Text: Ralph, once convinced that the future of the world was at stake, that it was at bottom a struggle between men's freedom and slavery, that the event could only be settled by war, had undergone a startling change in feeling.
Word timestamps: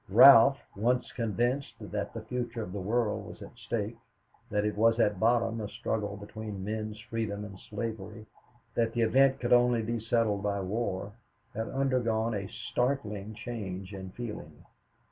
Ralph, 0.09 0.57
once 0.75 1.11
convinced 1.11 1.75
that 1.79 2.11
the 2.11 2.21
future 2.23 2.63
of 2.63 2.73
the 2.73 2.81
world 2.81 3.23
was 3.23 3.43
at 3.43 3.55
stake, 3.55 3.97
that 4.49 4.65
it 4.65 4.75
was 4.75 4.99
at 4.99 5.19
bottom 5.19 5.61
a 5.61 5.67
struggle 5.69 6.17
between 6.17 6.63
men's 6.65 6.99
freedom 6.99 7.45
and 7.45 7.59
slavery, 7.59 8.25
that 8.73 8.93
the 8.93 9.01
event 9.01 9.39
could 9.39 9.53
only 9.53 9.83
be 9.83 9.99
settled 9.99 10.41
by 10.41 10.59
war, 10.59 11.13
had 11.53 11.67
undergone 11.69 12.33
a 12.33 12.47
startling 12.49 13.35
change 13.35 13.93
in 13.93 14.09
feeling. 14.09 14.65